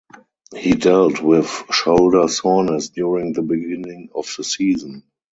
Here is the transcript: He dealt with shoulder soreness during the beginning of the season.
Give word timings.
He 0.57 0.71
dealt 0.73 1.21
with 1.21 1.45
shoulder 1.69 2.27
soreness 2.27 2.89
during 2.89 3.33
the 3.33 3.43
beginning 3.43 4.09
of 4.15 4.27
the 4.35 4.43
season. 4.43 5.03